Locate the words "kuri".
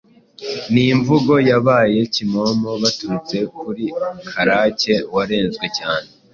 3.57-3.85